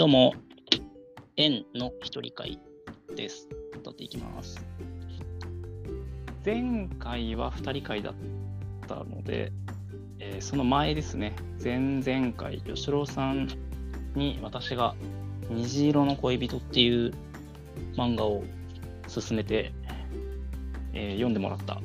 [0.00, 0.32] どうも、
[1.36, 2.58] 円の一人会
[3.14, 3.50] です。
[3.82, 4.64] 撮っていきます。
[6.42, 8.14] 前回は二人会だっ
[8.88, 9.52] たので、
[10.18, 13.46] えーその前ですね、前々回、吉郎さん
[14.14, 14.94] に私が
[15.50, 17.12] 虹色の恋人っていう
[17.94, 18.42] 漫画を
[19.14, 19.74] 勧めて、
[20.94, 21.78] えー読んでもらった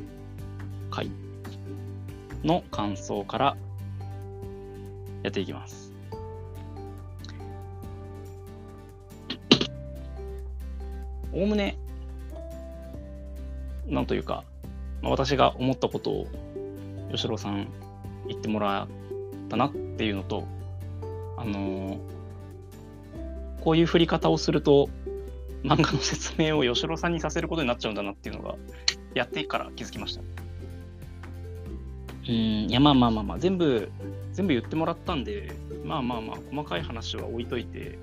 [0.89, 1.11] 回
[2.45, 3.57] の感想から
[5.21, 5.84] やっていきます。
[11.35, 11.77] おおむね、
[13.87, 14.43] なんというか、
[15.01, 16.27] まあ私が思ったことを
[17.11, 17.67] 吉郎さん
[18.27, 18.87] 言ってもらっ
[19.49, 20.47] たなっていうのと、
[21.37, 22.15] あのー
[23.65, 24.89] こういう振り方をすると、
[25.63, 28.55] 漫画の説明を吉郎さんにさせることになっちゃうんだなっていうのが、
[29.15, 30.21] やってから気づきました。
[32.27, 33.89] うん、いや、まあまあまあまあ、全部、
[34.33, 35.51] 全部言ってもらったんで、
[35.83, 37.97] まあまあまあ、細かい話は置いといて、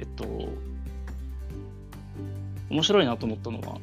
[0.00, 0.48] えっと、
[2.70, 3.78] 面白いなと思ったのは、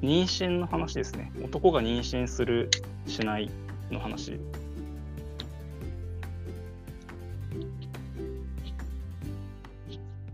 [0.00, 1.32] 妊娠の話ですね。
[1.42, 2.70] 男が妊娠する、
[3.06, 3.50] しない
[3.90, 4.38] の話。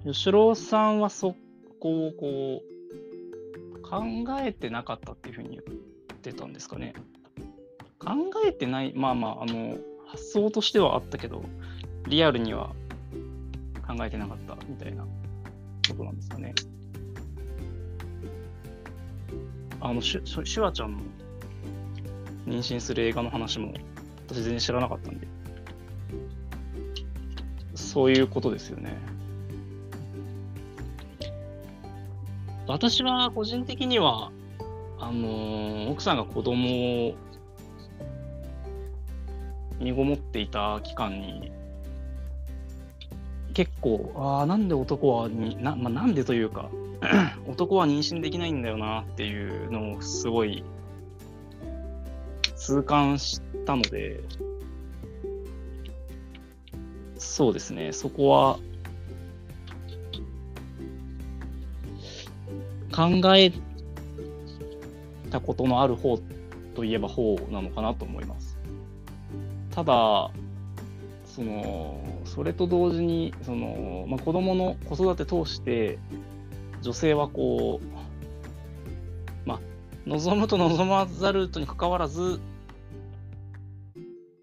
[0.04, 1.34] 吉郎さんはそ
[1.80, 4.02] こをこう、考
[4.40, 6.94] えてなかったっていうふうに言ってたんですかね。
[7.98, 8.10] 考
[8.46, 11.42] えてない、まあまあ、あの、発想としてはあったけど、
[12.08, 12.72] リアルには
[13.86, 15.06] 考えてなかったみたいな
[15.88, 16.54] ことなんですかね。
[19.80, 20.98] あの、シュシュシュワちゃんの
[22.46, 23.72] 妊娠する映画の話も、
[24.26, 25.28] 私全然知らなかったんで、
[27.74, 28.96] そういうことですよね。
[32.66, 34.32] 私は個人的には、
[34.98, 37.14] あのー奥さんが子供を
[39.78, 41.52] 身ごもっていた期間に、
[43.54, 46.70] 結構、ああ、なんで男はにな、まあ、なんでというか、
[47.48, 50.64] 男は妊娠できないんだよなっていうのをすごい
[52.56, 54.20] 痛感したので、
[57.16, 58.58] そうですね、そこは
[62.92, 63.52] 考え
[65.30, 66.18] たことのある方
[66.74, 68.58] といえば方なのかなと思います。
[69.70, 70.30] ただ、
[71.34, 75.98] その、それと同時に、その、まあ、子供の子育て通して、
[76.80, 79.60] 女性はこう、まあ、
[80.06, 82.40] 望むと望まざるとにかかわらず、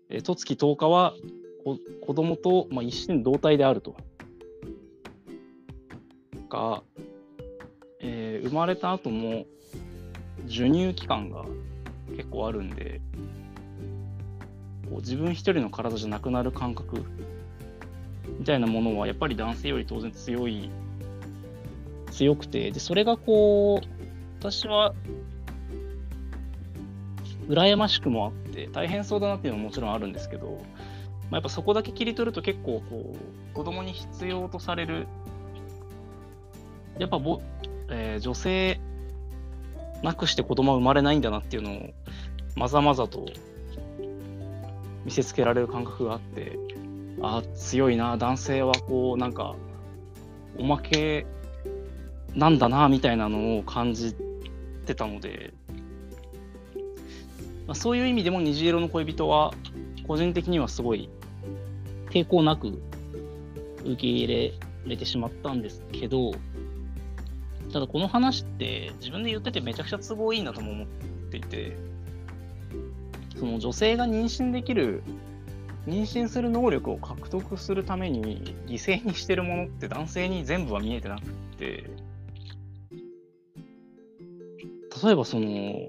[0.09, 1.13] 十月10日は
[1.63, 3.96] こ子供と、まあ、一心同体であると。
[6.50, 6.84] が、
[8.02, 9.46] えー生まれた後も
[10.47, 11.46] 授乳期間が
[12.18, 13.00] 結構あるんで、
[14.91, 17.06] こう自分一人の体じゃなくなる感覚
[18.38, 20.69] みたいなものはやっぱり男性より当然強い、
[22.12, 23.88] 強くて、で、それがこう、
[24.40, 24.94] 私は
[27.47, 30.62] 羨ましくもあって、大変そうだなっていうのももちろんあるんですけど、
[31.29, 35.08] まあ、やっぱそこだけ切り取ると結構こう、子供に必要とされる、
[37.00, 37.41] やっぱぼ、
[37.90, 38.79] えー女性
[40.03, 41.90] なくして子供は生まれないんだなっていうのを
[42.56, 43.28] まざまざと
[45.06, 46.58] 見せつけられる感覚があって
[47.22, 49.56] ああ強いな男性はこうなんか
[50.58, 51.26] おまけ
[52.36, 54.16] なんだなみたいなのを感じ
[54.86, 55.54] てたので、
[57.68, 59.54] まあ、そういう意味でも虹色の恋人は
[60.08, 61.10] 個人的にはすごい
[62.10, 62.82] 抵抗なく
[63.84, 64.54] 受け入れ
[64.86, 66.32] れてしまったんですけど
[67.72, 70.88] ただこの話って自分で言っててめちゃくちゃ都合いいなとも思っ
[71.32, 71.78] ていて、
[73.41, 75.02] その女性が妊娠できる、
[75.88, 81.24] 妊娠する能力を獲得するために犠牲にしてるものって男性に全部は見えてなく
[81.57, 81.90] て、
[85.03, 85.88] 例えばその、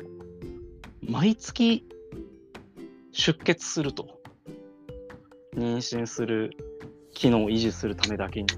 [1.07, 1.87] 毎月
[3.13, 4.19] 出血すると。
[5.55, 6.53] 妊娠する
[7.13, 8.49] 機能を維持するためだけに。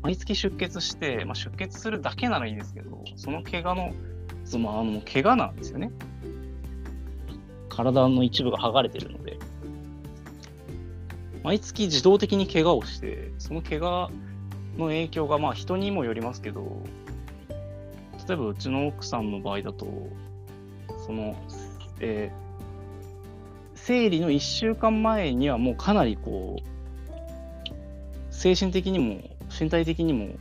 [0.00, 3.92] 毎月出血して、まあ、出血するだけならいいですけど、その怪我の、
[4.46, 5.92] そのあの怪我なんですよね。
[7.76, 9.38] 体の一部が剥がれてるので、
[11.42, 14.10] 毎月自動的に怪我をして、その怪我
[14.76, 16.82] の影響がまあ人にもよりますけど、
[18.28, 19.86] 例えばうちの奥さんの場合だと、
[21.06, 21.36] その、
[22.00, 22.46] えー
[23.86, 29.20] 生理の1週間前にはもうかなりこう、精神的にも
[29.60, 30.34] 身体的にも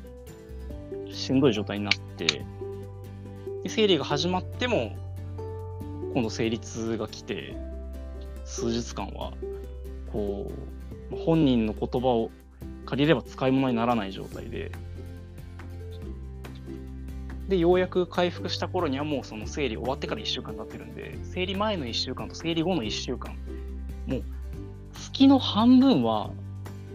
[1.12, 2.44] しんどい状態になって、
[3.68, 4.96] 生理が始まっても、
[6.16, 7.58] 今度生理痛が来て、
[8.46, 9.34] 数日間は、
[10.14, 10.50] こ
[11.12, 12.32] う、本人の言葉を
[12.86, 14.72] 借りれば使い物にならない状態で、
[17.50, 23.36] で、ようやく回復した頃にはもうその生理終わってから1週間経ってるんで、生理前の1週間と生理後の1週間、
[24.08, 24.24] もう
[24.94, 26.32] 月の半分は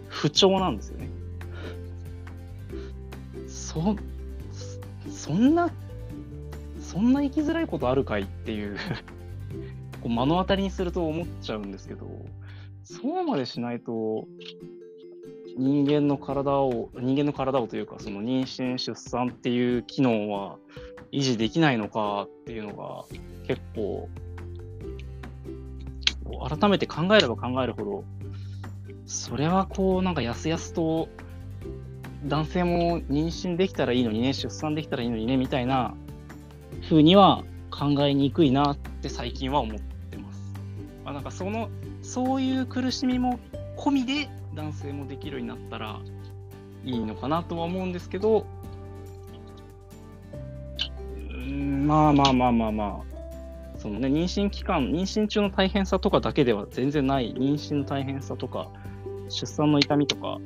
[0.09, 1.09] 不調なんですよね。
[3.47, 3.95] そ、
[5.11, 5.69] そんな、
[6.91, 8.75] そんな生きづらいことあるかいっていう
[10.03, 12.05] こう目の当たりにすると思っちゃうんですけど、
[12.83, 14.27] そうまでしないと、
[15.57, 20.57] 人間の体を、人間の体をというか、その妊娠、出産っていう機能は
[21.13, 23.05] 維持できないのかっていうのが
[23.47, 24.09] 結構、
[26.49, 28.03] 改めて考えれば考えるほど、
[29.05, 31.07] それはこう、なんかやすやすと
[32.25, 35.95] 男性も妊娠できたらいいのにね、出産できたらいいのにね、みたいな
[36.83, 39.79] 風には考えにくいなって最近は思っ
[40.09, 40.53] てます。
[41.03, 41.69] まあ、なんかその、
[42.01, 43.39] そういう苦しみも
[43.77, 45.99] 込みで男性もできるようになったら
[46.83, 48.45] いいのかなとは思うんですけど、
[51.91, 58.69] まあまあまあまあまあ、そのね、妊娠期間、妊娠中の大変さとかだけでは全然ない、妊娠の大変さとか、
[59.29, 60.39] 出産の痛みとか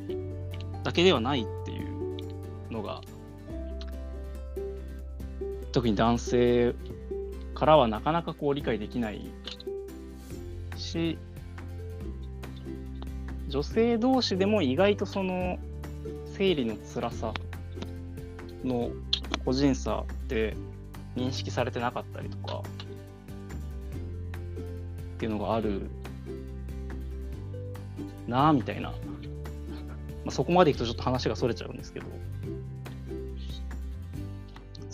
[0.83, 3.01] だけではないっていうのが、
[5.75, 6.73] 特に男性
[7.53, 9.29] からはなかなかこう理解できない
[10.77, 11.17] し、
[13.49, 15.59] 女性同士でも意外とその
[16.37, 17.33] 生理の辛さ
[18.63, 18.89] の
[19.43, 20.55] 個人差って
[21.17, 22.63] 認識されてなかったりとか
[25.15, 25.89] っていうのがある
[28.29, 28.95] なあみたいな、ま
[30.27, 32.05] あ、そこまでいくとちょっと話がそれちゃうんですけど。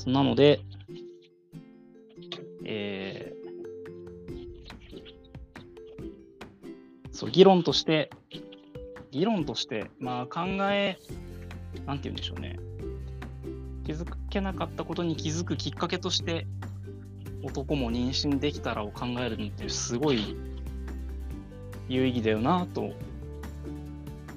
[0.07, 0.61] なので
[7.21, 8.09] そう議論として
[9.11, 10.41] 議論として、まあ、考
[10.71, 10.97] え、
[11.85, 12.57] なんて言うんでしょうね。
[13.85, 16.47] 気づけなかったことに気づくきっかけとして、
[17.43, 20.35] 男も妊娠できたらを考えるのってすごい
[21.89, 22.89] 有意義だよなと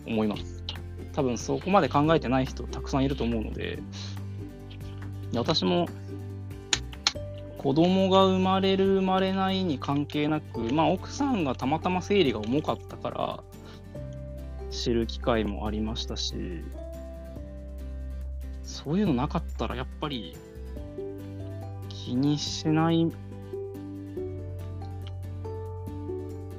[0.06, 0.62] 思います。
[1.14, 3.78] 多分そこまで考えてない人たくさんいると思うので、
[5.34, 5.88] 私も
[7.64, 13.42] 子供が生まれる生まれないに関係なく、まあ奥さんがたまたま生理が重かったから、
[14.70, 16.34] 知る機会もありましたし、
[18.62, 20.36] そういうのなかったらやっぱり
[21.88, 23.10] 気にしない、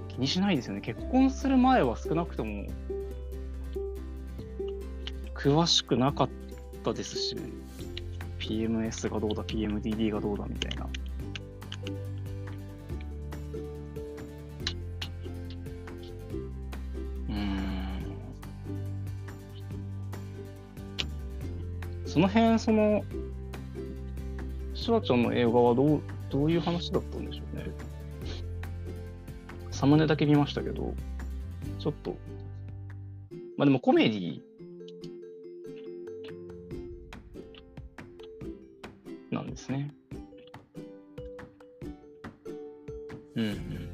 [0.07, 0.81] 気にしないですよね。
[0.81, 2.66] 結婚する前は少なくとも
[5.36, 6.30] 詳しくなかっ
[6.84, 7.38] たですし、
[8.45, 10.88] PMS がどうだ、PMDD がどうだみたいな。
[22.06, 23.03] その辺、その、
[24.74, 27.65] シュワちゃんの映画はどうどういう話だったんでしょうね。
[29.71, 30.94] サムネだけ見ましたけど、
[31.80, 32.15] ちょっと、
[33.57, 34.42] まあでもコメディ
[39.56, 39.90] ですね。
[43.36, 43.90] うん、うん。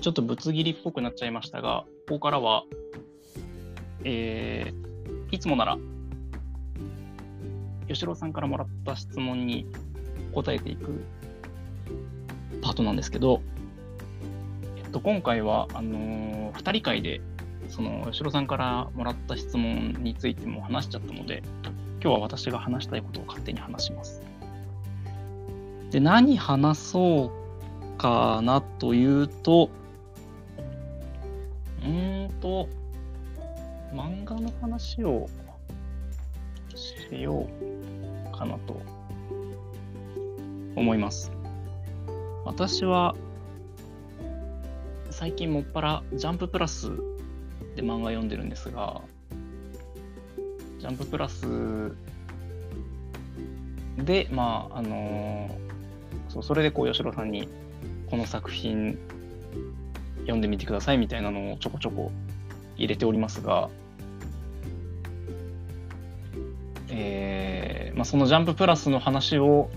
[0.00, 2.64] ちょっとぶつ切りっぽくなっちゃいましたが、ここからは、
[4.04, 5.78] えー、いつもなら、
[7.88, 9.66] 吉郎さんからもらった質問に
[10.32, 11.02] 答えていく
[12.62, 13.42] パートなんですけど、
[14.90, 17.20] と、今回は、あのー、2人会で、
[17.68, 21.42] その、吉郎さんからもらった質問についても話しちゃったので、
[22.02, 24.22] 今日は私が話したいことを勝手に話します。
[25.90, 29.70] で、何話そうかなというと、
[31.84, 32.68] うんと、
[33.92, 35.28] 漫画の話を
[36.74, 37.46] しよ
[38.32, 38.80] うかなと
[40.74, 41.32] 思います。
[42.44, 43.16] 私は
[45.18, 46.90] 最近もっぱらジャンププラス
[47.74, 49.00] で漫画読んでるんですが、
[50.78, 51.94] ジャンププラス
[53.96, 55.58] で、まあ、あの、
[56.28, 57.48] そうそれでこう、吉野さんに
[58.10, 58.98] この作品
[60.18, 62.12] 読んでみてくださいみたいなのをちょこちょこ
[62.76, 63.70] 入れておりますが、
[66.90, 69.70] えーまあ、そのジャンププラスの話を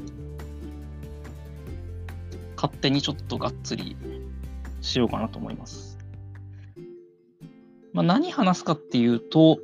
[2.58, 3.96] 勝手にちょっとがっつり
[4.90, 5.98] しようかなと思います。
[7.94, 9.60] まあ、何話すかっていうと、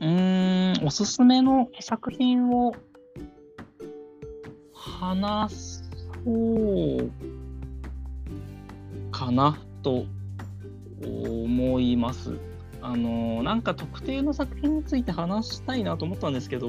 [0.00, 2.74] うーおすすめの作品を
[4.72, 5.82] 話
[6.24, 6.32] そ
[7.00, 7.10] う
[9.10, 10.04] かなと
[11.02, 12.38] 思います。
[12.80, 16.68] あのなんか特定の作品について話したいなと思ったんですけど、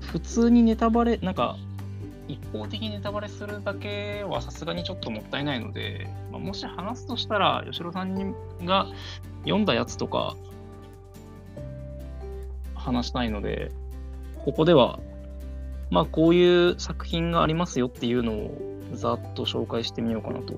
[0.00, 1.56] 普通にネタバレ、なんか
[2.28, 8.86] 一方的にネタバレするだけはさすがにちょっともったいないので、まあ、もし話すとしたら、吉野さんが
[9.42, 10.36] 読んだやつとか
[12.74, 13.70] 話したいので、
[14.44, 14.98] ここでは、
[15.90, 18.58] まあこういう作品がありますよっていうのを
[18.92, 20.54] ざっと紹介してみようかなと。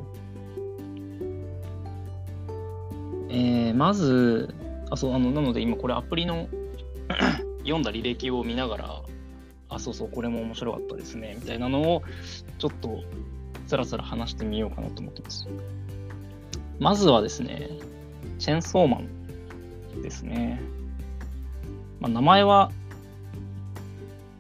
[3.31, 4.55] えー、まず、
[4.91, 6.49] あ、そう、あの、なので今これアプリの
[7.61, 9.03] 読んだ履歴を見ながら、
[9.78, 12.02] そうそう、これも面白かったですね、みたいなのを、
[12.58, 13.02] ちょっと、
[13.66, 15.49] つらつら話してみようかなと思ってます。
[16.78, 17.68] まずはですね、
[18.38, 20.61] チェンソーマンですね。
[22.00, 22.70] まあ、名前は、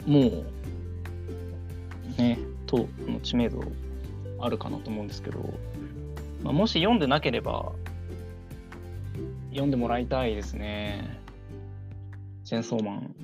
[0.06, 0.44] もう、
[2.16, 3.62] ね、との知名度
[4.40, 5.38] あるかなと思うんですけど、
[6.42, 7.72] まあ、もし読んでなければ、
[9.50, 11.20] 読んでもらいたいですね。
[12.44, 13.14] チェンソーマン。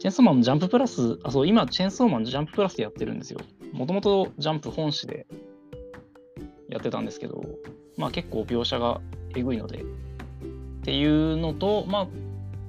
[0.00, 3.40] チェンソーマンジャンププラス、あ、そう、今、チェンソーマンジャンププラスでやってるんですよ。
[3.74, 5.26] もともとジャンプ本誌で
[6.70, 7.44] やってたんですけど、
[7.98, 9.02] まあ結構描写が
[9.36, 9.84] えぐいので、っ
[10.84, 12.08] ていうのと、ま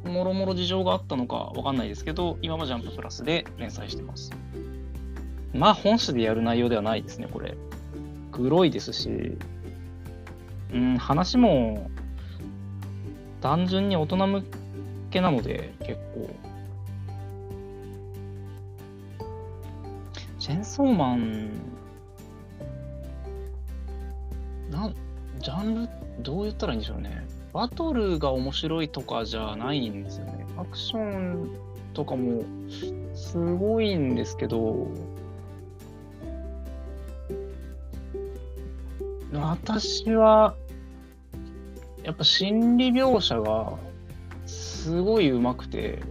[0.06, 4.32] あ、もろもろ事情があったのかわかんないですけど、今はジャンププラスで連載してます。
[5.54, 7.56] まあ本誌でやる内容ではないですね、これ。
[8.34, 9.38] 黒いですし、
[10.74, 11.90] うん、話も
[13.40, 14.44] 単純に大人向
[15.12, 16.51] けなので、結構。
[20.52, 21.50] チェンソーマン、
[24.70, 24.96] なん、
[25.40, 25.90] ジャンル、
[26.22, 27.26] どう言ったらいいんでしょうね。
[27.54, 30.46] バトルが面白いとかじゃないんですよね。
[30.58, 31.50] アクション
[31.94, 32.44] とかも
[33.16, 34.90] すごいんですけど、
[39.32, 40.58] 私は、
[42.04, 43.78] やっぱ心理描写が
[44.46, 46.04] すごい上手くて、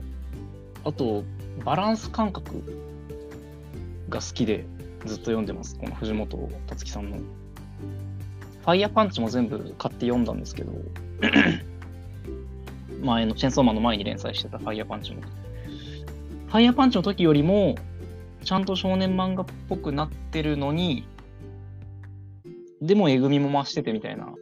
[0.83, 1.25] あと、
[1.63, 2.90] バランス感覚
[4.11, 4.67] が好きで
[5.07, 5.79] ずっと読んでます。
[5.79, 7.19] この藤本達樹さんの。
[7.19, 10.73] ファイヤーパンチも全部買って読んだんですけど、
[13.01, 15.23] 前のチェンソーマンの前に連載してたファイヤーパンチも。
[15.23, 17.77] ファイヤーパンチの時よりも、
[18.45, 21.07] ちゃんと少年漫画っぽくなってるのに、
[22.83, 24.35] でもえぐみも増しててみたいな。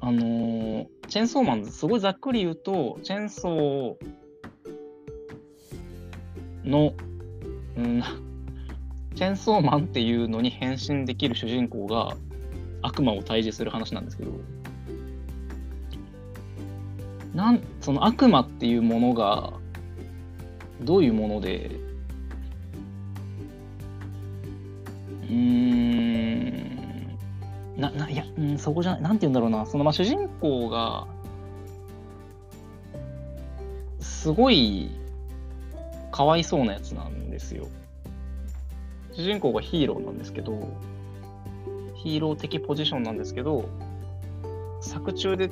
[0.00, 4.25] あのー、チェンソーマン、すごいざっくり言うと、チェンソー
[6.66, 6.92] の、
[7.76, 8.02] うん、
[9.14, 12.16] チェンソーマンっていうのに変身できる主人公が
[12.82, 14.32] 悪魔を退治する話なんですけど、
[17.34, 19.52] なんその悪魔っていうものが
[20.82, 21.70] どういうもので、
[25.28, 25.96] うん、
[27.76, 31.06] な、な、いや、うん、そこじゃない、なんて言うんだろうな、その、まあ、主人公が、
[34.00, 34.90] すごい、
[36.16, 37.68] かわいそうなやつなんですよ。
[39.12, 40.66] 主人公がヒーローなんですけど、
[41.94, 43.68] ヒーロー的ポジションなんですけど、
[44.80, 45.50] 作中で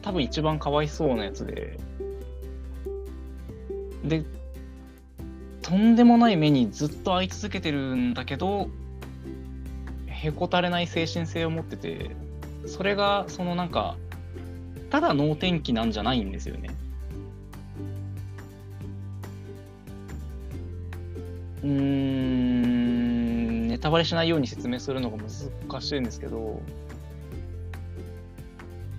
[0.00, 1.78] 多分一番かわいそうなやつで、
[4.04, 4.24] で、
[5.60, 8.70] とんでもない目にずっと会い続けてるんだけど、
[10.06, 12.16] へこたれない精神性を持ってて、
[12.64, 13.98] それが、そのなんか、
[14.88, 16.70] ただ能天気なんじゃないんですよね。
[21.62, 23.28] うん、
[23.68, 26.62] ネタバレしないように説明するのが難しいんですけど、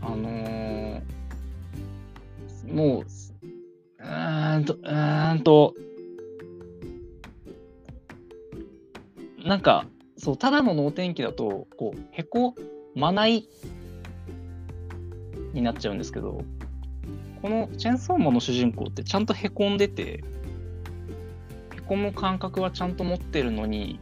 [0.01, 1.01] あのー、
[2.73, 5.73] もう、うーんと、うーんと、
[9.45, 9.85] なんか、
[10.17, 12.55] そう、ただの能天気だと、こう、へこ
[12.93, 13.47] まない
[15.53, 16.41] になっちゃうんですけど、
[17.41, 20.23] このチェンソーマンの主人公ってちゃんとへこんでて、
[21.89, 23.99] こむ感覚はちゃんと持ってるのに、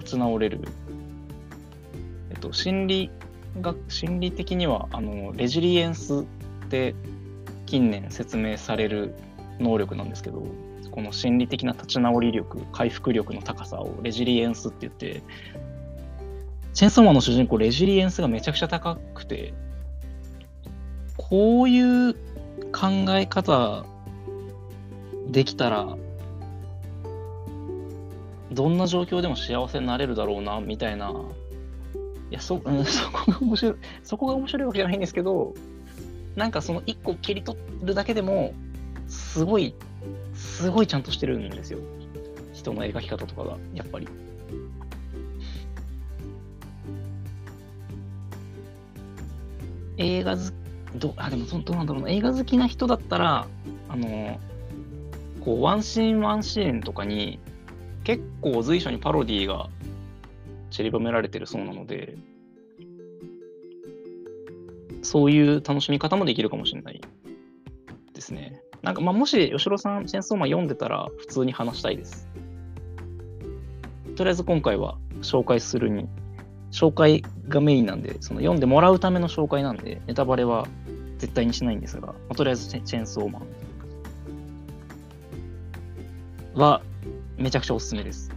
[0.00, 0.60] 立ち直れる。
[2.30, 3.10] えっと、心理
[3.60, 6.24] が、心理的には、あの、レジリエンスっ
[6.68, 6.96] て
[7.66, 9.14] 近年説明される
[9.60, 10.42] 能力なんですけど、
[10.90, 15.22] この心理的な立ち直り力、回復力の高さをレジリエンスって言って、
[16.74, 19.54] チェンソーマンの主人公、レジリエンスがめちゃくちゃ高くて、
[21.16, 22.14] こういう
[22.72, 23.84] 考え方
[25.30, 25.96] できたら、
[28.52, 31.12] どんな状況でも幸せになれるだろうな、みたいな
[32.30, 35.54] いや、そ、うん、そこが面白い、そこが面白いわけじゃないんですけど、
[36.36, 38.54] なんかその一個切り取るだけでも、
[39.06, 39.74] すごい、
[40.34, 41.78] すごいちゃんとしてるんですよ。
[42.52, 44.08] 人の描き方とかが、やっぱり。
[49.96, 50.42] 映画好
[50.96, 53.46] どあでもどうなんだろうな映画好きな人だったら
[53.88, 54.38] あの
[55.44, 57.40] こうワンシーンワンシーンとかに
[58.08, 59.68] 結構随所にパロディーが
[60.70, 62.16] 散りばめられてるそうなので
[65.02, 67.02] そういう楽しみ方もできるかもしれない
[68.14, 68.62] ですね。
[68.80, 72.26] なんかまあもし吉郎さん、チェンソーマン読んでたら普通に話したいです。
[74.16, 76.08] とりあえず今回は紹介するに
[76.70, 80.66] 紹介がメインなんで、その読んでもらうための紹介なんで、ネタバレは
[81.18, 83.42] 絶対にしないんですが、まあ、とりあえずチェーンソーマン
[86.54, 86.80] は
[87.38, 88.30] めちゃくちゃおすすめです。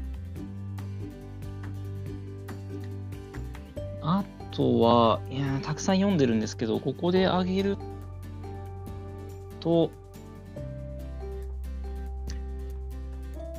[4.02, 7.78] あとは、いやたくさん読んでるんですけど、ここであげる
[9.60, 9.92] と、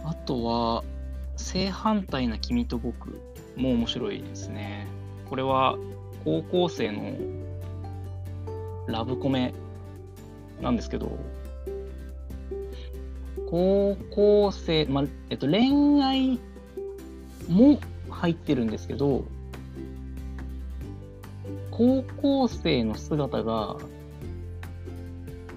[0.04, 0.84] あとは、
[1.36, 3.20] 正反対な君と僕
[3.56, 4.86] も面白いですね。
[5.28, 5.76] これは
[6.24, 7.16] 高校生の
[8.86, 9.54] ラブコメ
[10.60, 11.18] なんですけど、
[13.52, 16.40] 高校生、ま、えっと、恋愛
[17.50, 17.78] も
[18.08, 19.26] 入ってるんですけど、
[21.70, 23.76] 高校生の姿が、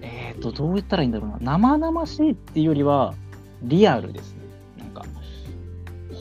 [0.01, 3.13] えっ、と、どう言ったらいいんだろうな、生々しいっていうよりは、
[3.63, 4.41] リアルですね。
[4.77, 5.05] なんか、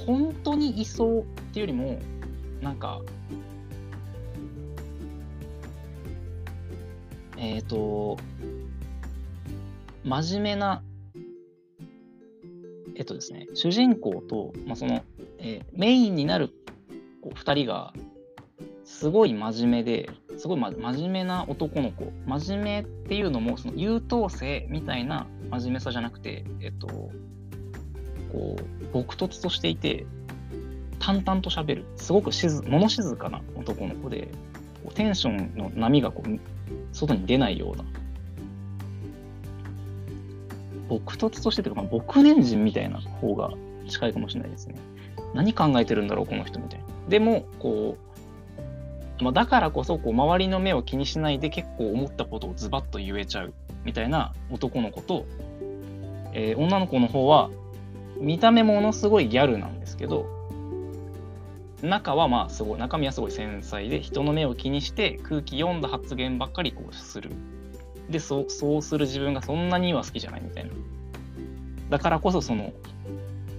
[0.07, 1.99] 本当にいそうっていうよりも
[2.63, 3.01] なんか
[7.37, 8.17] えっ、ー、と
[10.05, 10.84] 真面目な
[12.97, 15.03] えっとですね主人公と、まあ、その、
[15.39, 16.51] えー、メインになる
[17.25, 17.93] 2人が
[18.85, 22.13] すごい真面目ですごい、ま、真面目な男の子。
[22.27, 27.11] 真面目っていうのもその優等生みたいな真面目さじゃなくてえっとこ
[28.33, 30.07] う朴突としていて
[30.99, 31.85] 淡々と喋る。
[31.97, 34.29] すごく静物静かな男の子で
[34.95, 36.41] テンションの波がこう
[36.93, 37.85] 外に出ないような
[40.89, 43.53] 朴突としてというか、まあ、僕年人みたいな方が
[43.89, 44.77] 近いかもしれないですね。
[45.35, 46.87] 何考えてるんだろうこの人みたいな。
[47.09, 47.97] でもこ
[49.21, 55.27] う、まあ、だからこそこう周りの目を気にしないで結構思ったことをズバッと言えちゃうみたいな男の子と、
[56.33, 57.51] えー、女の子の方は
[58.19, 60.27] 見た目ものすごいギャルなんですけど
[61.83, 67.31] 中はまあすごい中身はすごい繊細で人の目を気にして空気読んだ発言ばっかりこうする。
[68.11, 70.71] でそそうする自分がそんなには好きじゃないみたいな。
[71.91, 72.73] だからこそその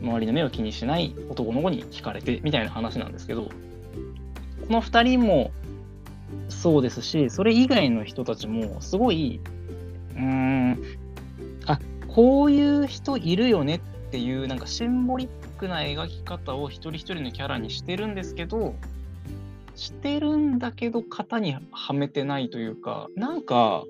[0.01, 3.51] 周りの目を気にしない男の子に惹かれてみたいな話なんですけどこ
[4.69, 5.51] の2人も
[6.49, 9.39] そうですしそれ以外の人たちもすごい
[10.15, 10.83] うーん
[11.65, 13.79] あこういう人いるよねっ
[14.11, 18.75] ていうなんかシンボリックな描き方を一人一人のキャラにしてるんですけど
[19.75, 23.83] してるんだけど型にはめてないというかなんか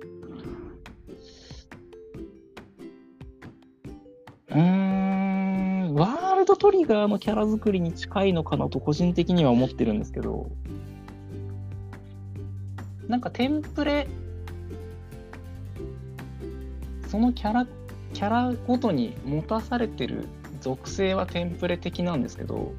[4.56, 5.94] うーん。
[5.94, 10.50] ワールドトリガーのキャラ作りに近いのかなと個人的には思ってるんですけど。
[13.08, 14.08] なんかテンプレ
[17.08, 17.68] そのキャラ
[18.14, 20.26] キャラごとに持たされてる
[20.60, 22.74] 属性はテンプレ的なんですけど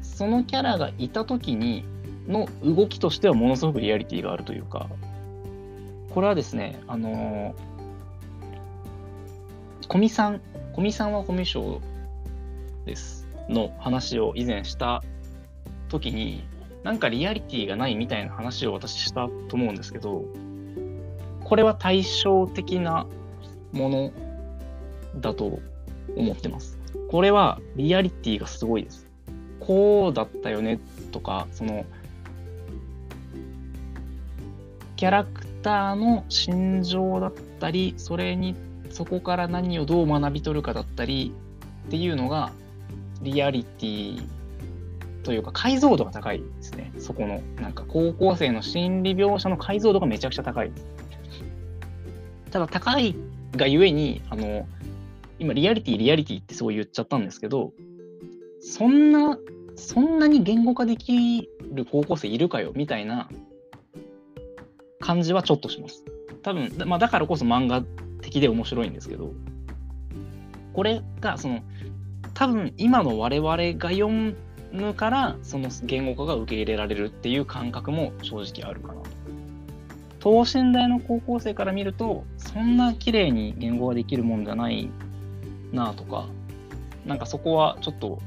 [0.00, 1.84] そのキャラがいた時に
[2.26, 4.88] の動きとしてはものすごくリアリティがあるというか。
[6.14, 7.54] これはですねあの
[9.92, 11.78] 古見さん古見さんはコミュ障
[12.86, 15.02] ですの話を以前した
[15.90, 16.48] 時に
[16.82, 20.24] なんかリアリティがないみたいな話を私したと思うんですけど
[21.44, 23.06] これは対照的な
[23.72, 24.12] もの
[25.20, 25.60] だと
[26.16, 26.78] 思ってます。
[27.10, 29.06] これはリアリティがすごいです。
[29.60, 31.84] こうだったよねとか、その、
[34.96, 38.56] キャラクターの心情だったり、それに、
[38.92, 41.34] そこから何をどう学び取るかだったり
[41.88, 42.52] っていうのが、
[43.22, 44.28] リアリティ
[45.22, 46.92] というか解像度が高いですね。
[46.98, 50.70] そこの、なんか高校生の心理描写の解像度がめちゃくちゃ高い。
[52.50, 53.16] ただ高い
[53.56, 54.66] がゆえに、あの、
[55.42, 57.72] 今リアリティリアリティってそう言っちゃったんですけど
[58.60, 59.36] そんな
[59.74, 63.28] そんなに言語化できる高校生いるかよみたいな
[65.00, 66.04] 感じはちょっとします
[66.42, 67.82] 多分、まあ、だからこそ漫画
[68.32, 69.32] 的で面白いんですけど
[70.72, 71.60] これがその
[72.32, 79.10] 多分今の我々が読むからその言語化が受け入れられるっていう感覚も正直あるかなと。
[80.20, 84.88] 等身大の高校生から見るとそんな綺麗に言語ができるもんじゃない
[85.72, 86.28] なとか
[87.04, 88.22] なんかそこはちょっと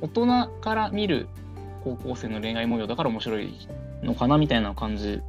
[0.00, 1.28] 大人から見る
[1.82, 3.52] 高校生の恋愛模様だから面白い
[4.02, 5.20] のかなみたいな感じ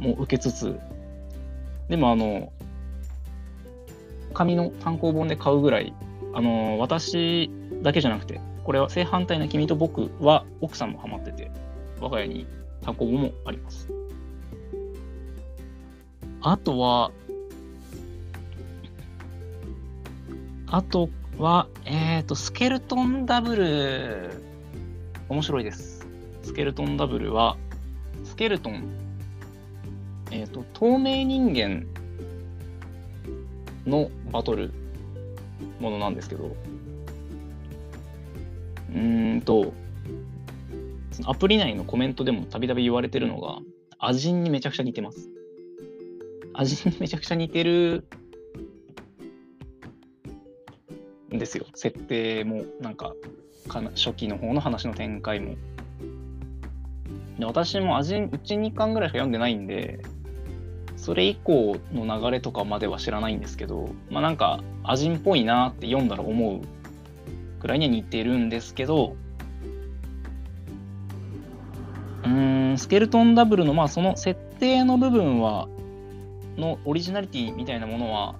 [0.00, 0.80] も受けつつ
[1.88, 2.52] でもあの
[4.34, 5.94] 紙の単行本で買うぐらい
[6.34, 7.50] あの私
[7.82, 11.50] だけじゃなくてこれは正反対な君と僕は奥さんもハマってて
[12.00, 12.46] 我が家に
[12.82, 13.88] 単行本もあります
[16.40, 17.10] あとは
[20.70, 24.30] あとは、えっ、ー、と、スケルトンダブル。
[25.30, 26.06] 面白いです。
[26.42, 27.56] スケルトンダブルは、
[28.24, 28.84] スケルトン、
[30.30, 31.86] えっ、ー、と、透明人間
[33.86, 34.72] のバトル
[35.80, 36.56] ものなんですけど、
[38.94, 39.72] うんと、
[41.24, 43.58] アプリ内のコメントでもたびたび言われてるのが、
[43.98, 45.30] アジンにめちゃくちゃ似てます。
[46.54, 48.06] アジンにめちゃくちゃ似てる
[51.34, 51.66] んですよ。
[51.74, 53.14] 設定も、なんか、
[53.68, 55.56] かな初期の方の話の展開も。
[57.38, 60.00] で私も味1、2巻ぐらいしか読んでないんで、
[60.98, 66.60] それ以降の流れとかまでは知らないんですけど、まあなんか、味っぽいなって読んだら思う
[67.60, 69.16] くらいには似てるんですけど、
[72.24, 75.68] うん、スケルトンダブルの、まあその設定の部分は、
[76.56, 78.34] のオリジナリティみたいなものは、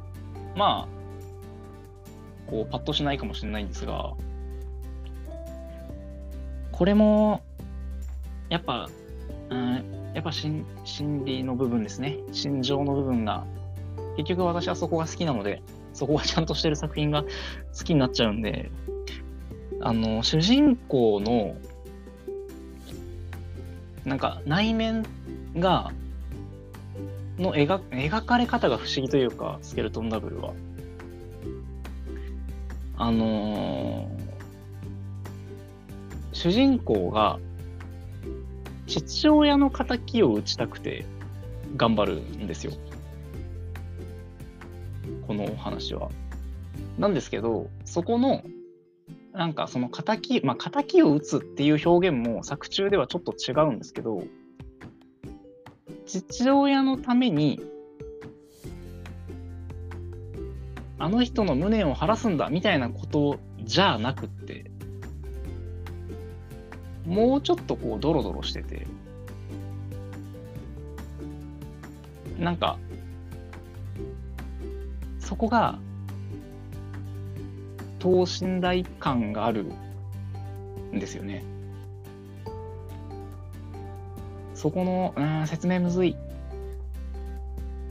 [0.56, 4.14] まあ、こうパッとしないかもしれないんですが、
[6.72, 7.42] これも、
[8.48, 8.88] やっぱ、
[9.50, 12.18] うん、やっぱ心心理の部分ですね。
[12.32, 13.44] 心情の部分が。
[14.16, 18.70] 結局私はそこが好きなので、そこがちゃんとしてる作品が好きになっちゃうんで、
[19.80, 21.56] あの、主人公の、
[24.04, 25.04] なんか内面
[25.56, 25.92] が、
[27.38, 30.52] の描描かれ方が不思議というか、スケルトンダブルは。
[32.96, 34.08] あのー、
[36.32, 37.38] 主人公が
[38.88, 41.04] 父親の敵を討ちたくて
[41.76, 42.72] 頑張るんですよ。
[45.26, 46.10] このお話は。
[46.98, 48.42] なんですけど、そこの、
[49.32, 54.24] なんかその敵、まあ敵を撃つっていう表現も作中ではちょっと違うんですけど、
[56.06, 57.60] 父親のために
[60.98, 64.70] あの人の無念を晴らすんだみたいなことじゃなくって
[67.08, 68.86] もうちょっとこうドロドロしてて
[72.38, 72.78] なんか
[75.18, 75.78] そこが
[77.98, 79.66] 等身大感がある
[80.94, 81.44] んですよね。
[84.54, 86.16] そこの、うん、説明むずい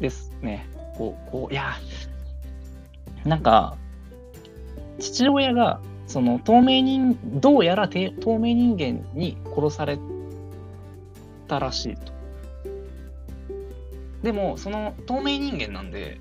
[0.01, 0.67] ですね。
[0.97, 1.75] こう、こう、いや、
[3.23, 3.77] なんか、
[4.99, 9.99] 父親が、その透明人、どうやら透明人間に殺され
[11.47, 12.13] たらしいと。
[14.23, 16.19] でも、その透明人間なんで、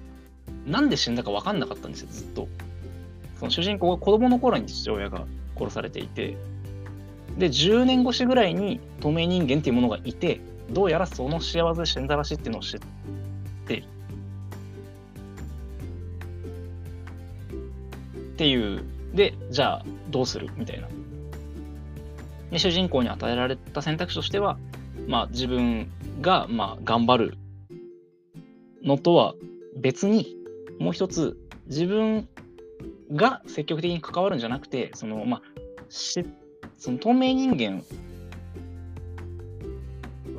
[0.66, 2.48] なんで死んだか分かんなかったんですよ、ずっと。
[3.38, 5.24] その主人公が子供の頃に父親が
[5.56, 6.36] 殺されていて、
[7.38, 12.80] で、10年越しぐらいに透明人間っていうものがいて、どうやらその幸せで死んだらしいっていうのを知っ
[13.66, 13.84] て
[18.36, 18.84] っていう、
[19.16, 20.48] で、じゃあどうする？
[20.56, 20.88] みたいな。
[22.50, 24.56] で主人公に与えられた選択肢としては、
[25.08, 27.38] まあ、自分が、まあ、頑張る
[28.84, 29.34] のとは
[29.76, 30.36] 別に、
[30.78, 32.28] もう一つ、自分
[33.12, 35.42] が積極的に関わるんじゃなくて、その、まあ、
[35.88, 36.24] し
[36.76, 37.82] その透明人間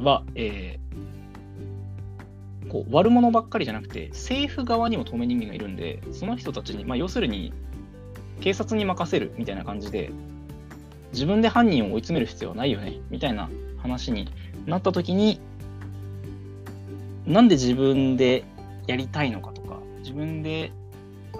[0.01, 7.51] は、えー、こう悪者ばっかりじゃなくて、政府側にも透明人間がいるんで、その人たちに、まあ、要するに、
[8.41, 10.11] 警察に任せるみたいな感じで、
[11.13, 14.29] 自分で犯人を追い詰める必要はないよね、みたいな話に
[14.65, 15.39] なった時に、
[17.25, 18.43] なんで自分で
[18.87, 20.71] やりたいのかとか、自分で、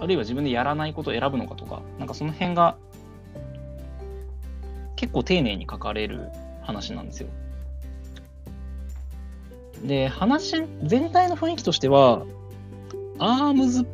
[0.00, 2.76] あるいは自分でやらないことを選ぶのかとか、なんかその辺が
[4.96, 6.28] 結構丁寧に書かれる
[6.62, 7.28] 話なんですよ。
[9.84, 12.24] で、話全体の雰囲気としては、
[13.18, 13.86] アームズっ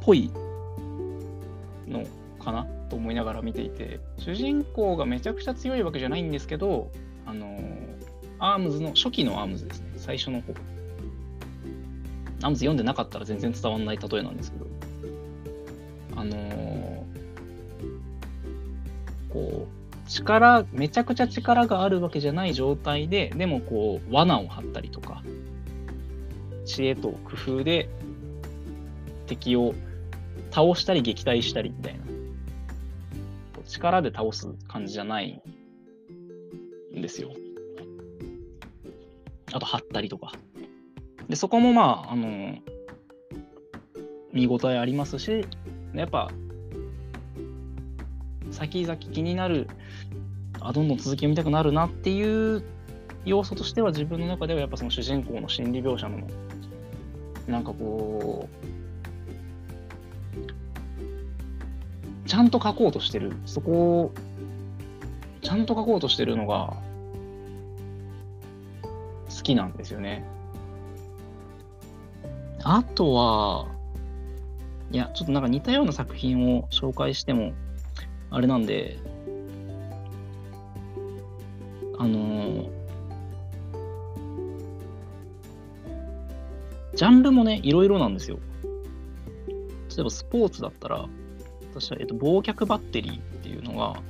[0.00, 0.30] ぽい
[1.86, 2.04] の
[2.48, 6.90] かなと思いながら見ていて、主人公がめちゃくちゃ強いわけじゃないんですけど、
[7.26, 7.58] あの
[8.38, 10.54] アームズの、初期のアームズですね、最初の方。
[12.42, 14.66] アームズ読んでなかったら全然伝わんない例えなんですけど、
[16.16, 16.36] あの
[19.28, 25.22] ここう、力、めちゃくちゃ力があるわけじゃない状態で、でもこう、罠を張ったりとか、
[26.64, 27.90] 知恵と工夫で
[29.26, 29.74] 敵を
[30.50, 32.07] 倒したり撃退したりみたいな。
[33.68, 35.40] 力で倒す感じじゃない
[36.96, 37.30] んですよ。
[39.52, 40.32] あと、張ったりとか。
[41.28, 42.56] で、そこもまあ、あの、
[44.32, 45.46] 見応えありますし、
[45.94, 46.30] やっぱ、
[48.50, 49.68] 先々気になる、
[50.60, 52.62] あ、どんどん続きを見たくなるなっていう
[53.24, 56.26] 要素としては自分の中ではやっぱその主人公の心理描写の
[57.46, 58.77] なんかこう
[62.28, 64.12] ちゃんと書こうとしてるそこを
[65.40, 66.76] ちゃんと書こうとしてるのが
[69.34, 70.24] 好きなんですよね。
[72.64, 73.68] あとは、
[74.90, 77.52] いや、ちょっとなんか似たような作品を紹介しても、
[78.30, 78.98] あれなんで、
[81.98, 82.68] あの、
[86.94, 88.38] ジャンルもね、いろいろなんですよ。
[89.96, 91.08] 例えばスポーツだったら、
[91.70, 94.00] 私は、えっと、忘却バッテリーっていうのが、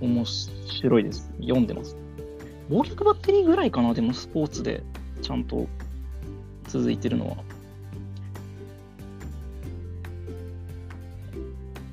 [0.00, 1.30] 面白いです。
[1.40, 1.96] 読んでます。
[2.70, 4.82] 忘却バッテリーぐらいかな、でもスポーツで
[5.20, 5.66] ちゃんと
[6.66, 7.36] 続いてるのは。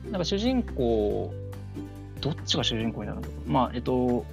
[0.06, 1.32] なんか主人公、
[2.22, 3.50] どっちが主人公になるんだろう。
[3.50, 4.26] まあ、えっと、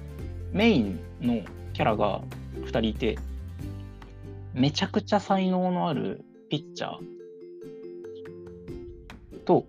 [0.51, 1.41] メインの
[1.73, 2.21] キャラが
[2.61, 3.17] 2人いて、
[4.53, 7.16] めちゃくちゃ才能のあるピッチャー
[9.47, 9.65] と、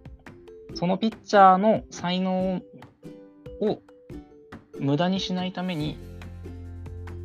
[0.74, 2.60] そのピッチャーの才能
[3.60, 3.80] を
[4.78, 5.96] 無駄にしないために、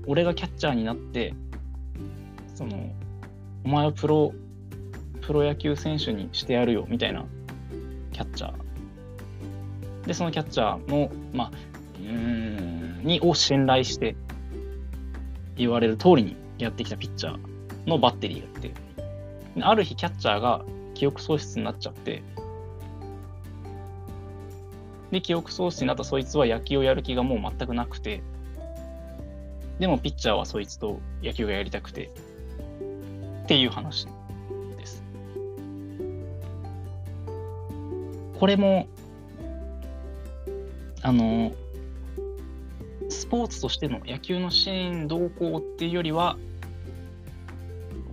[0.06, 1.34] 俺がキャッチャーになって、
[2.56, 2.94] その、
[3.66, 4.34] お前をプロ、
[5.22, 7.26] プロ野球選手にしてやるよ、みたいな
[8.12, 10.08] キャッチャー。
[10.08, 11.52] で、そのキャッチャーの、まあ、
[12.00, 14.16] うん、に、を信頼して、
[15.56, 18.74] 言われる通りにやってきたピッチャーのバッテリーがいて、
[19.62, 20.63] ある日キャッチャーが
[20.94, 22.22] 記憶喪失になっちゃって、
[25.13, 28.23] で、記憶喪失になったそいつは野球をやる気がもう全くなくて、
[29.78, 32.10] でもピッチャーはそいつと野球がやりたくて、
[33.43, 34.08] っていう話
[34.76, 35.04] です。
[38.39, 38.88] これも
[41.04, 41.52] あの、
[43.10, 46.38] スポーツとしての野球のシーン動向っていうよりは、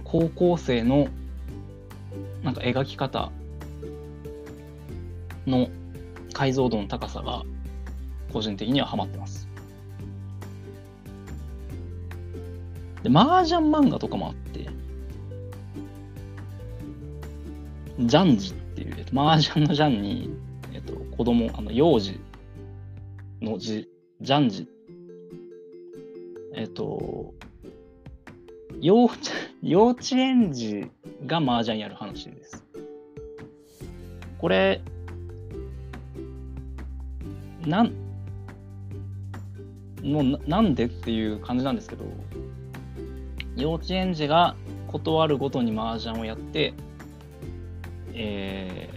[0.04, 1.08] 高校生の
[2.42, 3.32] なんか描き方
[5.46, 5.70] の
[6.40, 7.42] 解像度の高さが
[8.33, 9.46] 個人的にはハマってます。
[13.03, 14.66] で、麻雀漫画とかもあって、
[17.98, 20.31] ジャンジっていう、えっと、麻雀のジャンに、
[20.72, 22.18] えっと、子供、あの、幼児
[23.42, 23.90] の字、
[24.22, 24.66] ジャンジ。
[26.55, 27.35] えっ、と、
[28.81, 29.18] 幼稚
[29.62, 30.90] 幼稚園児
[31.26, 32.64] が麻雀やる話です。
[34.38, 34.81] これ、
[37.66, 37.92] なん、
[40.02, 42.04] もうなんでっていう感じなんですけど、
[43.56, 44.56] 幼稚園児が
[44.88, 46.74] 断るごとに麻雀をやって、
[48.14, 48.90] え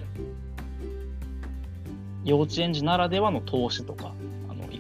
[2.24, 4.14] ー、幼稚園児ならではの投資とか、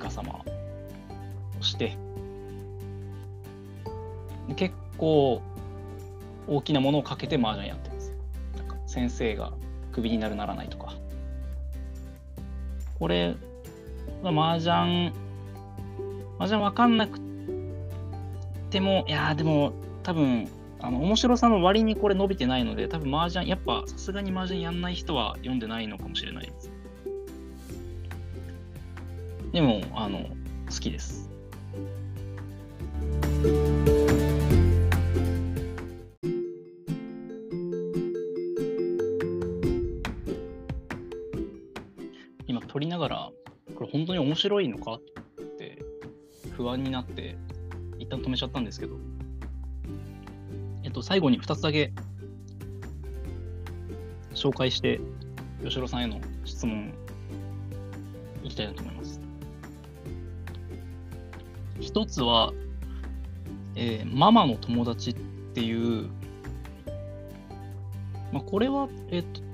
[0.04, 1.98] かさまをして
[4.56, 5.42] 結構
[6.48, 8.14] 大きなものをかけて麻雀やってます。
[8.58, 9.54] なんか先生が
[9.94, 10.94] クビになるならないとか。
[13.00, 13.36] これ、
[14.24, 15.14] 麻雀、
[16.40, 17.20] 麻雀わかんなく
[18.70, 20.48] ても、いやでも多分、
[20.80, 26.72] あの面白さの割にこれ伸びてないので、多分麻雀、やっぱさすがに麻雀やんない人は読んでないのかもしれないです。
[29.52, 30.20] でも、あの、
[30.70, 31.23] 好きです。
[43.94, 45.02] 本当に面白いのかっ
[45.60, 45.78] て
[46.58, 47.38] 不安になって、
[48.00, 48.98] 一旦止めちゃったんですけど、
[50.84, 51.94] えっと、最後に2つだけ
[54.34, 55.00] 紹介して、
[55.64, 56.92] 吉郎さんへの質問
[58.44, 59.22] いきたいなと思います。
[61.80, 62.52] 一つは、
[63.76, 65.14] えー、ママの友達っ
[65.54, 66.10] ていう、
[68.32, 69.53] まあ、これは、えっと、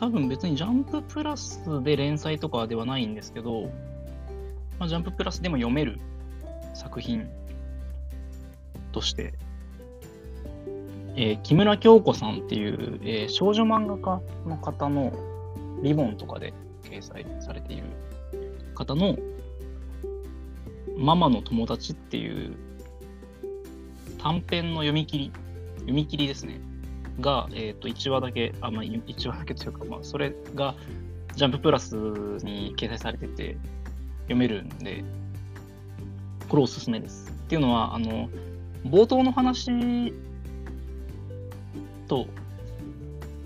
[0.00, 3.70] 多分別にジャンププラスで連載とかではないんですけど、
[4.78, 6.00] まあ、ジャンププラスでも読める
[6.72, 7.28] 作品
[8.92, 9.34] として、
[11.16, 15.12] えー、木村京子さんっていう、えー、少女漫画家の方の
[15.82, 17.84] リボンとかで掲載されている
[18.74, 19.18] 方の
[20.96, 22.56] ママの友達っていう
[24.16, 25.32] 短編の読み切り、
[25.80, 26.69] 読み切りですね。
[27.20, 30.74] が、え、ー、と、1話だけ、あ、まあ、1話だけというか、まあ、それが、
[31.36, 33.56] ジャンププラスに掲載されてて、
[34.22, 35.04] 読めるんで、
[36.48, 37.30] これおすすめです。
[37.30, 38.28] っていうのは、あの、
[38.84, 40.12] 冒頭の話
[42.08, 42.26] と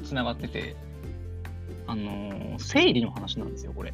[0.04, 0.76] つながってて、
[1.86, 3.92] あの、生理の話なんですよ、これ。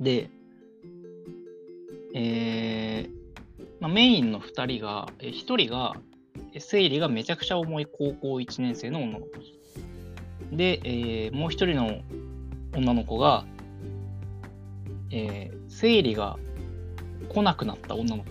[0.00, 0.30] で、
[2.14, 5.32] えー、まあ、メインの2人が、え1
[5.64, 5.94] 人が、
[6.60, 9.26] 生理がめちゃくちゃ重い高校1年生の女の子。
[10.52, 12.00] で、えー、もう1人の
[12.74, 13.44] 女の子が、
[15.10, 16.38] えー、生理が
[17.28, 18.30] 来なくなった女の子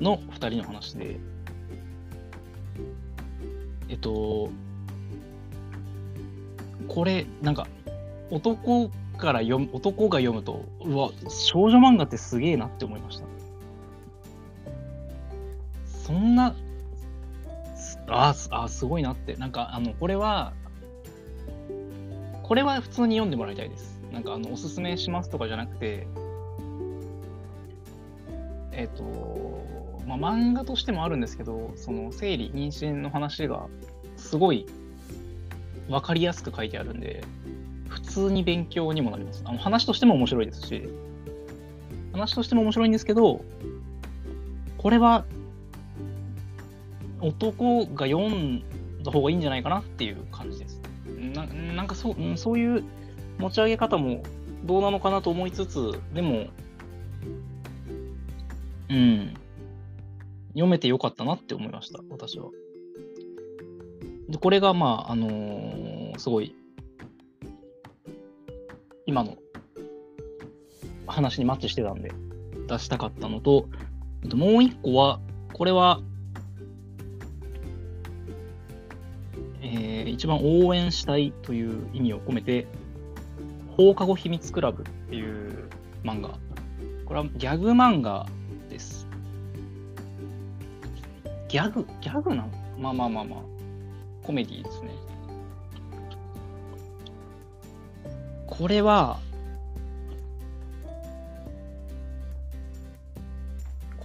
[0.00, 1.18] の2人の話で、
[3.88, 4.50] えっと、
[6.88, 7.66] これ、なんか、
[8.30, 13.33] 男から読む、男が読むと、うわ、少女漫画ってすげえなって思いました。
[16.04, 16.54] そんな、
[18.08, 19.36] ああ、すごいなって。
[19.36, 20.52] なんか、あの、これは、
[22.42, 23.98] これは普通に読んでもらいたいです。
[24.12, 26.06] なんか、あの、おすすめしますとかじゃなくて、
[28.72, 29.64] えっ、ー、と、
[30.06, 33.66] まあ、漫画としてもあるんですけど、その、生理、妊娠の話が、
[34.18, 34.66] すごい、
[35.88, 37.24] 分かりやすく書いてあるんで、
[37.88, 39.42] 普通に勉強にもなります。
[39.46, 40.86] あの話としても面白いですし、
[42.12, 43.42] 話としても面白いんですけど、
[44.76, 45.24] これは
[47.28, 48.62] 男が読ん
[49.02, 50.80] だ方がいいんじゃないかなっていう感じです。
[51.34, 52.84] ななんかそう、そういう
[53.38, 54.22] 持ち上げ方も
[54.64, 56.46] どうなのかなと思いつつ、でも、
[58.90, 59.34] うん、
[60.48, 62.50] 読めてよかったなって思いました、私は。
[64.28, 66.54] で、これが、まあ、あのー、すごい
[69.06, 69.36] 今の
[71.06, 72.12] 話にマッチしてたんで
[72.68, 73.68] 出したかったのと、
[74.34, 75.20] もう一個は、
[75.52, 76.00] これは、
[79.76, 82.66] えー、一番応援したいという意味を込めて、
[83.76, 85.68] 放課後秘密クラブっていう
[86.04, 86.38] 漫画。
[87.04, 88.26] これはギャグ漫画
[88.70, 89.08] です。
[91.48, 92.48] ギャグ、ギャグなの？
[92.78, 93.40] まあまあまあまあ、
[94.22, 94.90] コメディですね。
[98.46, 99.18] これは、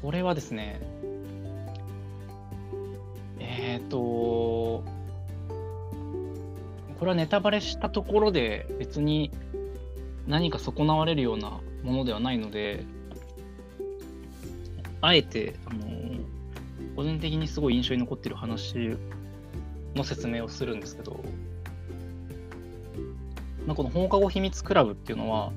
[0.02, 0.82] これはですね、
[3.40, 4.84] えっ、ー、と、
[7.00, 9.32] これはネタバレしたところで別に
[10.28, 12.84] 何か損なわれるようなものではないので、
[15.02, 15.88] あえて、あの
[16.98, 18.98] 個人的にすごい印象に残ってる話
[19.96, 21.24] の説明をするんですけど、
[23.66, 25.54] まあ、この放課後秘密クラブっていうのは、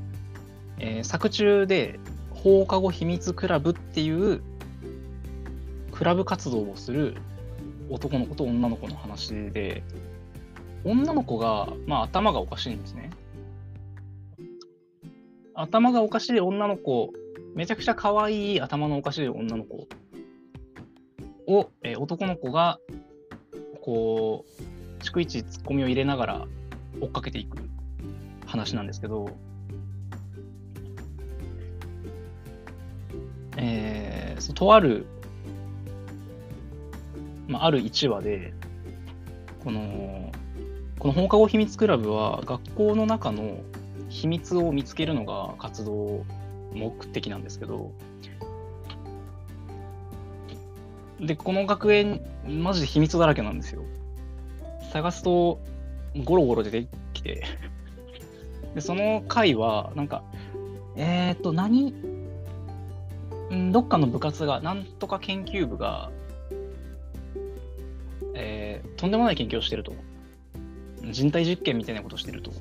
[0.78, 1.98] えー、作中で
[2.30, 4.42] 放課後秘密クラブっていう
[5.90, 7.16] クラブ活動をする
[7.90, 9.82] 男の子と女の子の話で、
[10.84, 13.10] 女の子が、まあ、頭がおかしいんですね。
[15.54, 17.12] 頭がおかしい女の子、
[17.54, 19.86] めちゃくちゃ可愛い頭のおかしい女の子
[21.46, 22.78] を、えー、男の子が、
[23.82, 26.46] こう、逐一ツッコミを入れながら
[27.00, 27.58] 追っかけていく
[28.46, 29.30] 話なんですけど、
[33.56, 35.06] えー、とある、
[37.46, 38.54] まあ、ある1話で、
[39.62, 40.32] この、
[41.02, 43.56] この放課後秘密クラブは学校の中の
[44.08, 46.24] 秘密を見つけるのが活動
[46.72, 47.90] 目的なんですけど、
[51.18, 53.82] で、この学園、マジで秘密だらけなんですよ。
[54.92, 55.58] 探すと、
[56.22, 57.42] ゴロゴロ出てきて
[58.76, 60.22] で、その回は、なんか、
[60.94, 61.96] えっ、と、何、
[63.72, 66.12] どっかの部活が、なんとか研究部が、
[68.34, 69.92] えー、とんでもない研究をしてると。
[71.10, 72.52] 人体実験みたいなことしてると。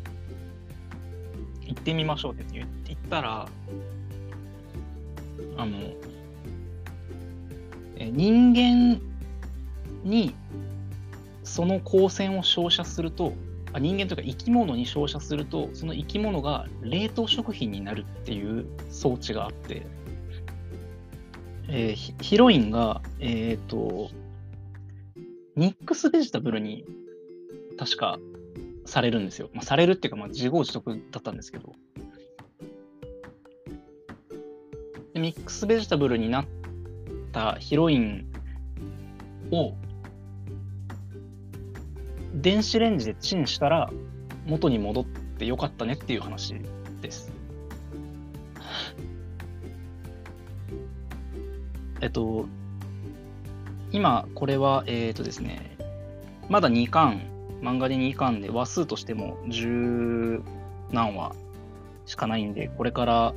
[1.65, 3.47] 行ってみましょうって言ったら、
[5.57, 5.77] あの、
[7.97, 8.99] え人間
[10.03, 10.35] に
[11.43, 13.33] その光線を照射すると
[13.73, 19.85] あ人間というか生き物に照射するとその生き物が冷凍食品になるっていう装置があって、
[21.69, 24.09] えー、ヒロインが、えっ、ー、と
[25.55, 26.85] ミックスベジタブルに
[27.77, 28.19] 確か
[28.91, 29.49] されるんですよ。
[29.53, 31.73] まあ、されるっていうか、まあ、自業自得だったんですけど
[35.13, 35.21] で。
[35.21, 36.45] ミックスベジタブルになっ
[37.31, 38.25] たヒロイン
[39.49, 39.75] を
[42.33, 43.89] 電子レンジでチンしたら
[44.45, 46.55] 元に戻ってよかったねっていう話
[47.01, 47.31] です。
[52.01, 52.45] えっと、
[53.93, 55.77] 今、これは、えっ、とですね、
[56.49, 57.30] まだ2巻、
[57.61, 60.43] 漫画で2巻で話数としても10
[60.91, 61.33] 何話
[62.05, 63.33] しかないんで、これから、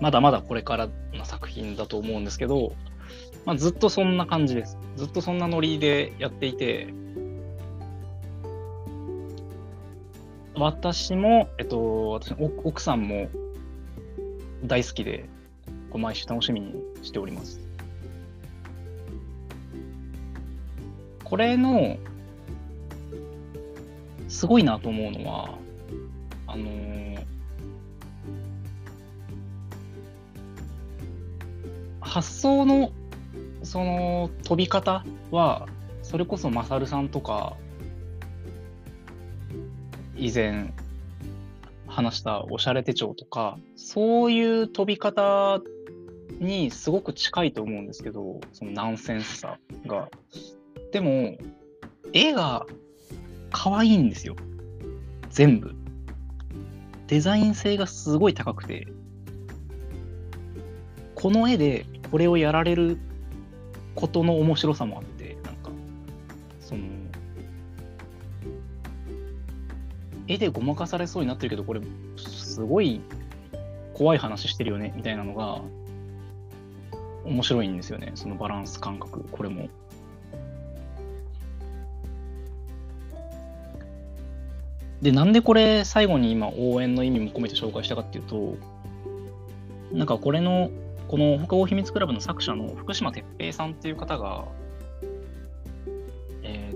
[0.00, 2.72] まだまだこれからの作品だと思うんですけど、
[3.44, 4.78] まあ、ずっとそんな感じです。
[4.96, 6.92] ずっとそんなノリでやっていて、
[10.54, 13.28] 私も、えっと、私奥さんも
[14.64, 15.28] 大好きで、
[15.94, 17.65] 毎週楽しみにしております。
[21.28, 21.96] これの、
[24.28, 25.58] すごいなと思うのは、
[26.46, 27.24] あのー、
[32.00, 32.92] 発想の
[33.64, 35.66] その飛び方は、
[36.02, 37.56] それこそマサルさんとか、
[40.14, 40.72] 以前
[41.88, 45.60] 話したおしゃれ手帳とか、そういう飛び方
[46.38, 49.58] にすごく近いと思うんですけど、そのナンセンスさ
[49.88, 50.08] が。
[50.96, 51.36] でも、
[52.14, 52.64] 絵が
[53.50, 54.34] 可愛いんですよ。
[55.28, 55.74] 全部。
[57.06, 58.88] デザイン性がすごい高くて、
[61.14, 62.96] この絵でこれをやられる
[63.94, 65.70] ことの面白さもあって、なんか、
[66.62, 66.84] その、
[70.28, 71.82] 絵でごまかされそうになってるけど、これ、
[72.16, 73.02] すごい
[73.92, 75.60] 怖い話してるよね、みたいなのが、
[77.26, 79.68] 面白いんですよね、そのバランス感覚、これも。
[85.02, 88.56] で、なんでこれ最後に今応援の意味も込めて紹介したかっていうと、
[89.92, 90.70] なんかこれの、
[91.08, 94.44] この北欧秘密クラブの作者の福島哲平さんっていう方が、
[96.42, 96.74] え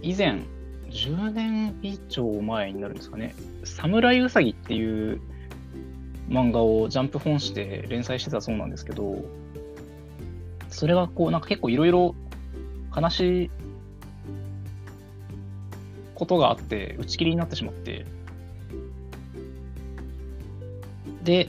[0.00, 0.42] ー、以前、
[0.90, 3.34] 10年以上前になるんですかね、
[3.64, 5.20] サムライウサギっていう
[6.28, 9.24] 漫画をジャンプ本誌で連載してたそうなんですけど、
[10.70, 12.14] それがこう、なんか結構いろいろ
[12.96, 13.50] 悲しい
[16.18, 18.04] ことがあって、打ち切りになってしまって、
[21.22, 21.48] で、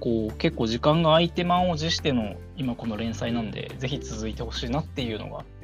[0.00, 5.54] こう、結構時間が空いて満を持しての今この連載なんで、ぜひ続いてほしいなっていうのがあって。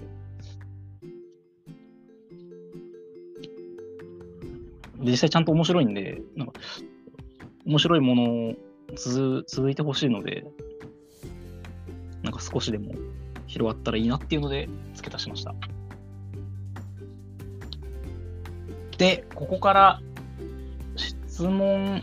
[5.00, 6.52] 実際ちゃんと面白いんで、なんか、
[7.66, 8.54] 面白いものを
[8.94, 10.44] 続いてほしいので、
[12.22, 12.94] なんか少しでも
[13.48, 15.52] 広がったらいいなっていうので付け足しました。
[19.00, 20.02] で、ここから
[20.94, 22.02] 質問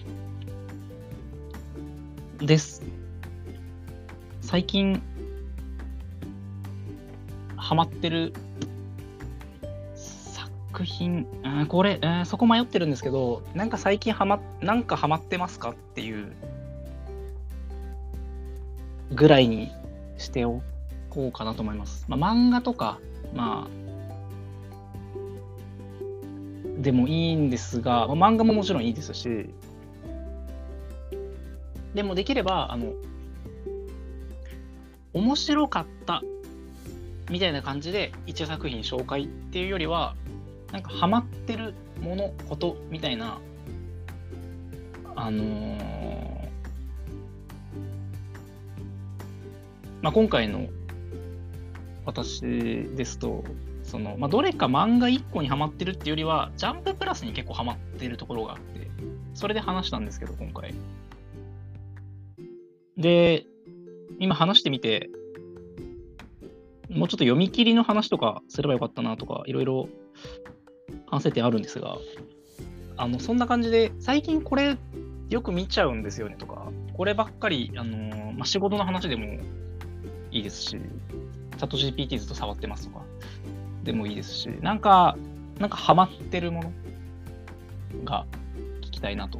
[2.39, 2.81] です。
[4.41, 5.03] 最近、
[7.55, 8.33] ハマってる
[9.93, 16.33] 作品、うんこれ、うんそこ迷ってるんですけど、なんか最近ハマ、なんかハマってますかっていう
[19.13, 19.71] ぐらいに
[20.17, 20.63] してお
[21.11, 22.05] こうかなと思います。
[22.07, 22.97] まあ、漫画とか、
[23.35, 23.86] まあ、
[26.77, 29.49] でもいいんですが、まあ、漫画ももちろんいいですし、
[31.93, 32.93] でもできれば、あの、
[35.13, 36.21] 面白かった
[37.31, 40.15] みたいな感じで一作品紹介っていうよりは、
[40.71, 43.39] なんかハマってるもの、ことみたいな、
[45.15, 46.49] あのー、
[50.03, 50.67] まあ、今回の
[52.05, 53.43] 私ですと、
[53.87, 58.91] そのまあ、どれか漫画1個にはまってるっていうよりは、ジャンププラスに結構はまってるところがあって、
[59.33, 60.73] それで話したんですけど、今回。
[62.97, 63.45] で、
[64.19, 65.09] 今話してみて、
[66.89, 69.87] もうちょっと読み切りの話とかすればよかったなとか、いろいろ
[71.09, 71.97] 反省点あるんですが、
[72.97, 74.77] あの、そんな感じで、最近これ
[75.29, 79.25] よく見ちゃうんですよねとか、こればっかり、あのまあ、仕事の話でも
[80.31, 83.05] いいですし、チャット GPT ずっと触ってますとか、
[83.87, 85.17] でもいいですし、なんか、
[85.59, 86.71] なんかハマってるもの
[88.03, 88.25] が
[88.81, 89.39] 聞きたいなと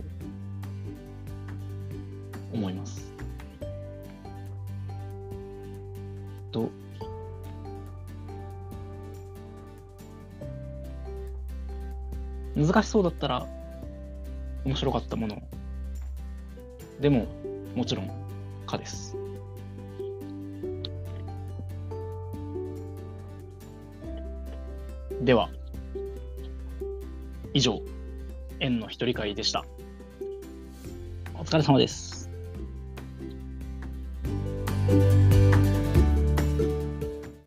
[2.54, 3.14] 思います。
[6.54, 6.72] と、
[12.56, 13.46] 難しそうだったら
[14.64, 15.42] 面白かったもの
[17.02, 17.28] でも
[17.76, 18.10] もちろん
[18.66, 19.27] かです。
[25.22, 25.50] では、
[27.54, 27.82] 以上、
[28.60, 29.66] 園の一人会でした。
[31.34, 32.30] お疲れ様です。